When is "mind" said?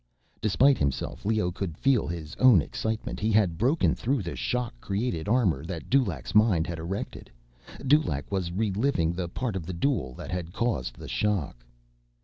6.33-6.65